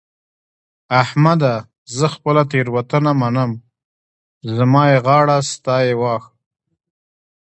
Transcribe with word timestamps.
احمده! 1.01 1.53
زه 1.97 2.05
خپله 2.15 2.43
تېرونته 2.51 2.97
منم؛ 3.21 3.51
زما 4.55 4.83
يې 4.91 4.97
غاړه 5.05 5.37
ستا 5.51 5.75
يې 5.85 5.93
واښ. 6.01 6.23